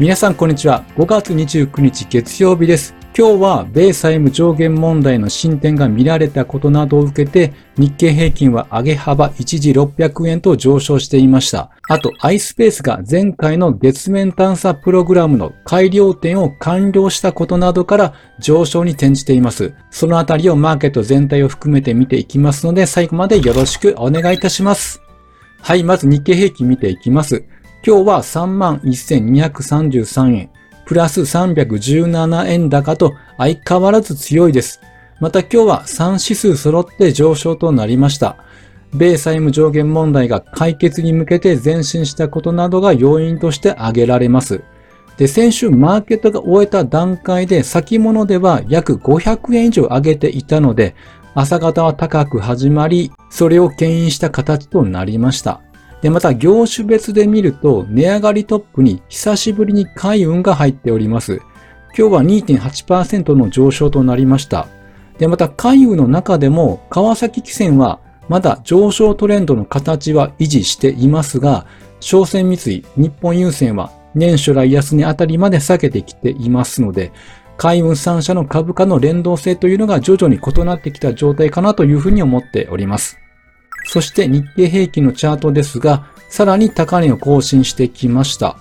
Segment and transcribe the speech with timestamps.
[0.00, 0.82] 皆さんこんにちは。
[0.96, 2.94] 5月29日月曜日です。
[3.14, 11.70] 今日は米債務上限問題の進展が見られたことなどを受けて、日経平均は上げ幅一時600円と上昇していました。
[11.86, 19.74] あと、iSpace が前回の月面探査プログラムの改良点を完了したことなどから上昇に転じています。
[19.90, 25.02] そのあたりをマーケット全体を含めて見ていきますので、最後までよろしくお願いいたします。
[25.60, 27.44] はい、まず日経平均見ていきます。
[27.86, 30.50] 今日は31,233円。
[30.84, 34.82] プラス317円高と相変わらず強いです。
[35.18, 38.36] また今日は3指数揃って上昇となりました。
[38.92, 44.62] 米債務上限問題が解決に向けて前進したことなどが要因として挙げられます。
[45.16, 50.96] で、先週マーケットが終えた段階で先物では約500円以上上げていたので、
[51.34, 55.62] 朝方は高く始まり、それを牽引した形となりました。
[56.02, 61.40] で、また業種別で見ると、値上がりトップに久しぶりに海運が入っております。
[61.96, 64.68] 今日は2.8%の上昇となりました。
[65.18, 71.66] で、また海運の中でも、川崎汽船はまだ上昇トレンドの形は維持していますが、
[72.00, 77.12] 商船三井、日本郵船は年初来安値あたりまで下げてきていますので、
[77.58, 83.19] 海運3社の株価の連動性というのが徐々に異なってきた状態かなというふうに思っております。
[83.84, 88.56] そして日経平均のチャートですが、さらに高値を更新してきました。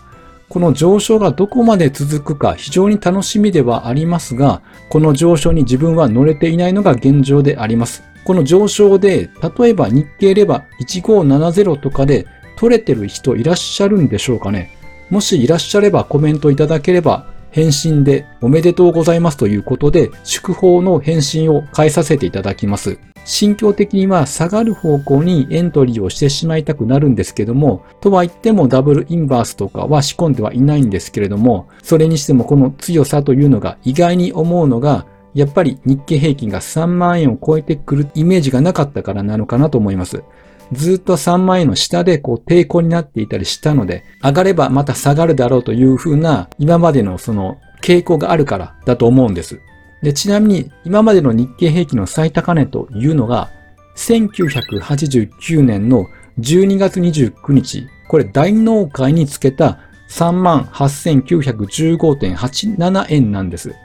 [0.49, 8.03] この上昇がどこまで続くか非常に楽しみではありますが、この上昇に自分は乗れていないのが現状であります。
[8.23, 12.25] この上昇で、例えば日経レバー1570とかで
[12.57, 14.75] 取れてる人いらっしゃるんでしょうかね。
[15.11, 22.99] もしいらっしゃればコメントいただければ、返信でおめでとうございますということで、祝報の返信を返させていただきます。
[23.29, 35.05] 心境的には下がる方向にエントリーをしてしまいたくなるんですけども、とは言ってもダブルインバースとかは仕込んではいないんですけれども、それにしてもこの強さというのが意外に思うのが、
[35.35, 40.23] やっぱり日経平均が3万円を超えてくるイメージがなかったからなのかなと思います。
[40.71, 49.61] ずっと3万円の下でこう抵抗になっていたりしたので、上がればまた下がるだろうというふうな今までのその傾向があるからだと思うんです。
[50.01, 53.49] で、ちなみに今までの日経平均の最高値というのが、
[53.95, 56.07] 1989年の
[56.39, 63.75] 12月29日、これ大納会につけた38,915.87円なんです。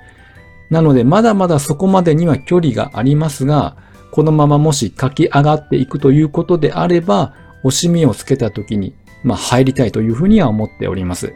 [0.70, 3.76] なので、まだまだそこまでには距離がありますが、
[4.12, 11.34] このままもし書き上がっていくということであれば、押し目をつけた時に、まあ入りたいというふうには思っております。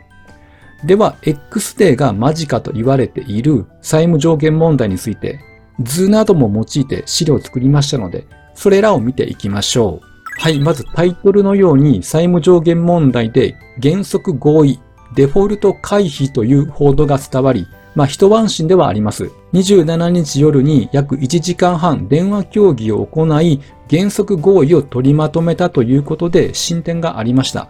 [0.85, 5.41] では、X デーが間近と言われている債務上限問題について、
[5.81, 10.09] 図なども用いて資料を作りましたので、それらを見ていきましょう。
[10.41, 14.81] はい、まずタイトルのように債務上限問題で原則合意、
[15.15, 19.33] デフォルト回避という報道が伝わり、まあ一安心ではあります。
[19.53, 27.69] 27日夜に約1時間半電話協議を行い、原則合意を取りまとめたということで進展がありました。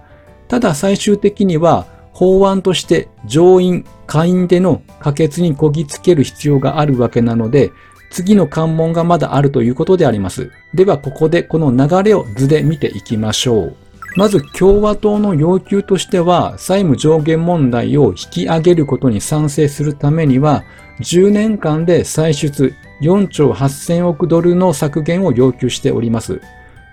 [0.49, 1.87] ただ最終的には
[2.19, 7.71] 法案として上院、下院での可決にこぎつける必要があるわけなので、
[8.11, 10.51] 次の関門がまだあるということであります。
[10.75, 13.77] ではここでこの流れを図で見ていきましょう。
[14.17, 20.65] まず共和党の要求としては、債務上限問題を引き上げることに賛成するためには、
[20.99, 26.41] 10年間で歳出4兆8000億ドルの削減を要求しております。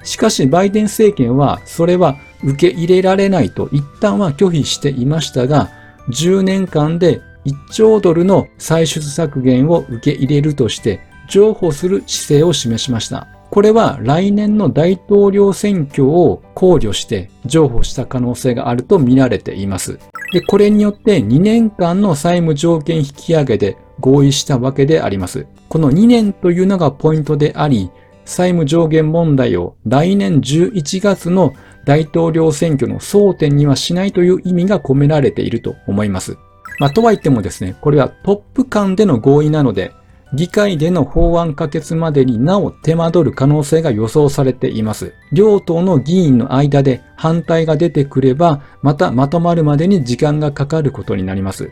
[0.03, 5.69] しかし、バイデン政権は、それは受け入れられないと一旦は拒否していましたが、
[6.09, 13.27] 10年間で1兆ドルの歳出削減を受け入れるとして、譲歩する姿勢を示しました。
[13.49, 19.99] これは来年の大統領選挙を考慮して譲歩した可能性があると見られています。
[20.33, 25.47] で、これによって2年間の債務条件引き上げで合意したわけであります。
[25.69, 27.89] この2年というのがポイントであり、
[28.25, 31.53] 債務上限問題を来年11月の
[31.85, 36.37] 大統領選挙の争点にはしないという意味が込められていると思います。
[36.79, 39.93] まあ、とは言ってもですね、これはトップ間での合意なので、
[40.33, 45.13] 議会での法案可決までになお手間取る可能性が予想されています。
[45.31, 51.71] 両党の議員の間で反対が出てくれば、またまとまるまでに時間がかかることになります。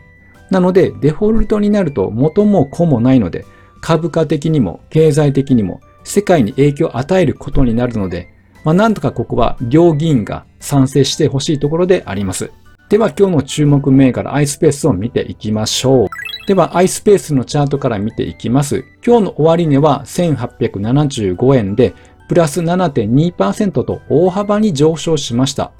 [0.50, 3.44] なので、デフォルトになると元も子もないので、
[3.80, 8.28] 株価的にも経済的にも世界に影響を与えることになるので、
[8.62, 12.50] まあ、なんとかここは両議員が賛成してほしいところであります。
[12.88, 16.08] では今日の注目銘柄 iSpace を見ていきましょう。
[16.46, 18.84] では iSpace のチャートから見ていきます。
[19.04, 21.94] 今日の終値は1875円で、
[22.28, 25.72] プラス7.2%と大幅に上昇しました。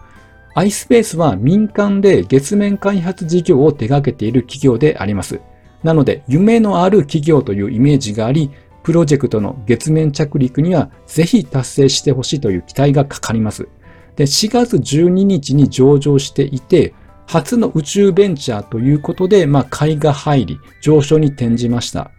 [0.56, 5.40] iSpace は民間で月面開発事業を手掛けている企業であります。
[5.82, 8.50] なので、夢のある企業というイメージがあり、
[8.84, 13.66] プロジェクトの月面着陸にはぜひ達成してほしいという期待がかかります。
[14.14, 16.94] で、4月12日に上場していて、
[17.26, 22.10] 初の宇宙ベンチャーということで、まあ、買いが入り、上昇に転じました。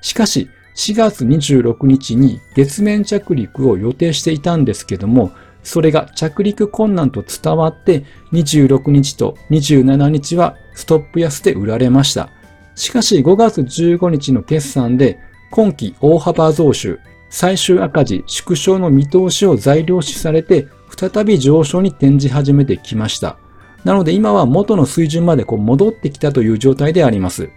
[0.00, 5.30] しかし、4月26日に月面着陸を予定していたんですけども、
[5.62, 12.30] それが着陸困難と伝わって26日と27日はストップ安で売られました。
[12.74, 15.20] しかし5月15日の決算で
[15.54, 16.98] 今期大幅増収、
[17.30, 23.36] 最終赤字縮小の見通しを材料視されて再び上昇に転じ始めてきました。
[23.84, 27.50] なので今は元の水準までこう戻ってきたという状態であります。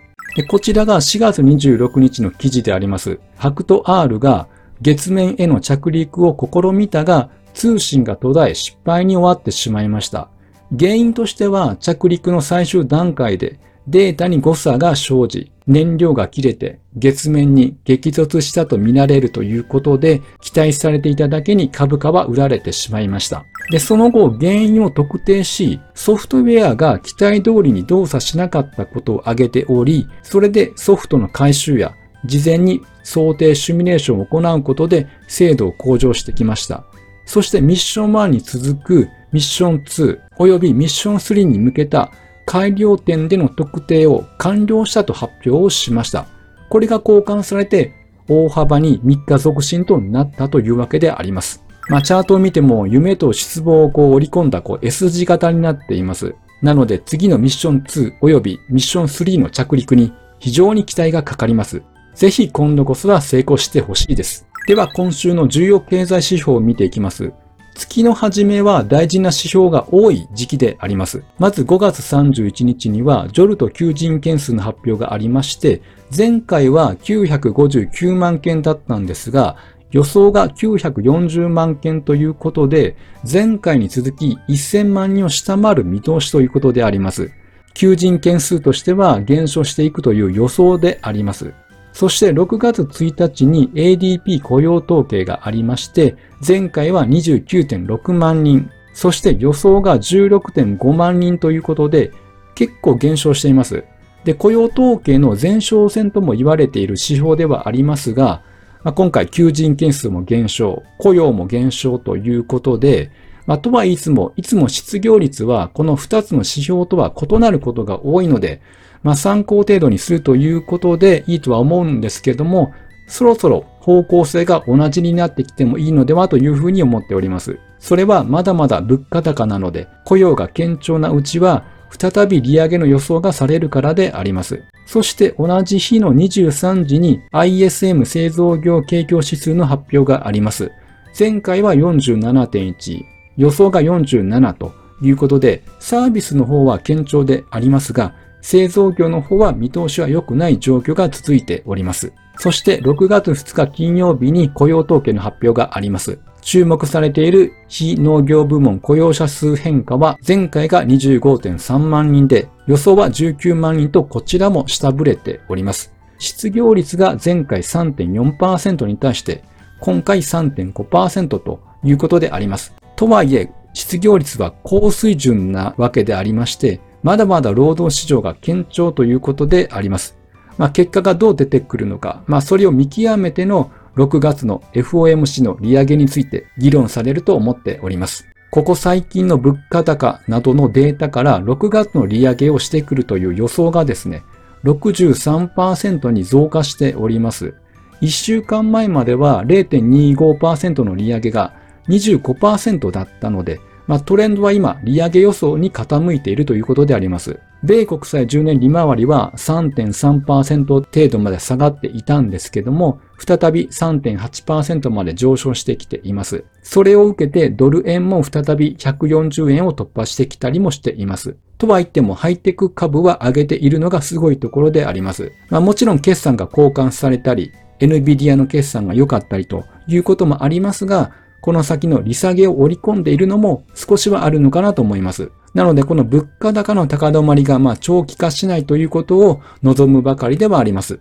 [0.47, 3.19] こちらが4月26日の記事であります。
[3.35, 4.47] ハクト R が
[4.79, 10.29] 月面への着陸を試みたが通信が途絶え失敗に終わってしまいました。
[10.77, 23.45] 原因としては着陸の最終段階でデータに誤差が生じ、燃料が切れて月面に激突したと見られるということで、期待されていただけに株価は売られてしまいました。
[23.71, 31.93] で、その後原因を特定し、ソフトウェアが期待通りに動作しなかったことを挙げており、それでソフトの回収や
[32.25, 36.85] 事前に想定シミュレーションを行うことで精度を向上してきました。
[37.25, 42.11] そしてミッション1に続くミッション2及びミッション3に向けた
[42.47, 46.27] 改良点での特定を完了したと発表をしました。
[46.69, 47.93] これが交換されて
[48.29, 51.61] 大幅に3日続進となったというわけであります。
[51.89, 56.35] まあ、チャートを見ても夢と失望をこう織り込んだこう S 字型になっています。
[56.61, 61.83] なので次のミッション2及びミッション3の着陸に非常に期待がかかります。
[62.15, 64.47] ぜひ今度こそは成功してほしいです。
[64.67, 67.33] では今週の重要経済指標を見ていきます。
[67.77, 71.23] 月の初めは大事な指標が多い時期であります。
[71.37, 75.81] まず5月31日には、ジョルト求人件数の発表がありまして、
[76.15, 79.57] 前回は959万件だったんですが、
[79.91, 82.97] 予想が940万件ということで、
[83.31, 87.31] 前回に続き1000万人を下回る見通しということであります。
[87.73, 91.53] 求人件数としては減少していくという予想であります。
[91.97, 96.15] そして6月1日に ADP 雇用統計がありまして、
[96.47, 102.11] 前回は29.6万人、そして予想が16.5万人ということで、
[102.53, 103.83] 結構減少しています。
[104.25, 108.43] で、雇用統計の前哨戦とも言われている指標ではありますが、
[108.83, 113.09] まあ、今回求人件数も減少、雇用も減少ということで、
[113.47, 118.61] まあ、とはいつも、いつも失業率はこの2つの指標とは異なることが多いので、
[119.03, 122.73] まあ、参考程度にするということでいいとは思うんですけども、
[123.07, 127.59] そろそろ方向性が同じになってきてもいいのではというふうに思っております。
[127.79, 134.63] それはまだまだ物価高なので、雇用が堅調なうちは、再び利上げの予想がされるからであります。
[134.85, 140.71] そして同じ日の23時に ISM 製造業景況指数の発表があります。
[141.17, 143.03] 前回は47.1、
[143.37, 148.13] 予想が47ということで、サービスの方は堅調でありますが、
[148.49, 152.13] 製造業の方は見通しは良くない状況が続いております。
[152.37, 156.19] そして6月2日金曜日に雇用統計の発表があります。
[156.39, 165.93] 注目されている非農業部門雇用者数変化は前回が25.3万人で予想は19万人とこちらも下振れております。
[166.17, 169.43] 失業率が前回3.4%に対して
[169.81, 172.73] 今回3.5%ということであります。
[172.95, 180.17] とはいえ失業率は高水準なわけでありましてまだまだ労働市場が堅調ということであります。
[180.57, 188.27] まあ、結果がどう出てくるのか、まあ、それを見極めての6月の FOMC の利上げについて議論されると思っております。
[188.51, 194.23] ここ最近の物価高などのデータから6月の利上げをしてくるという予想がですね、
[194.65, 197.53] 63%に増加しております。
[198.01, 201.53] 1週間前までは0.25%の利上げが
[201.87, 207.39] 25%だったので、まあ、トレンドは今、利上げ予想に傾いているということであります。
[207.63, 216.43] 米国債10年利回りは3.3%程度まで下がっていたんですけども、再び3.8%まで上昇してきています。
[216.61, 221.35] それを受けてドル円も再び140円を突破してきたりもしています。
[221.57, 225.31] とは言ってもハイテク株は上げているのがすごいところであります。
[225.49, 231.11] まあ、もちろん決算が交換されたり、NVIDIA の決算が良かったりということもありますが、
[231.47, 235.31] この先の利下げを織り込んでいるのも少しはあるのかなと思います。
[235.53, 240.99] なので、この物価高の高止まりがまあ長期化しないということを望むばかりではあります。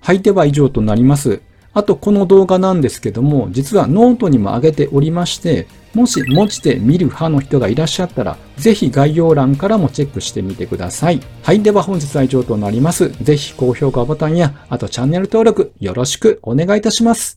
[0.00, 1.42] はい、では以上となります。
[1.72, 11.20] あとこの動画なんですけども、実はノートにも上げておりまして、もし文字で見る派の人がいらっしゃったら、ぜひ概要欄からもチェックしてみてください。
[11.42, 11.64] はい。
[11.64, 13.08] では本日は以上となります。
[13.24, 17.28] ぜひ高評価ボタンや、あとチャンネル登録よろしくお願いいたします。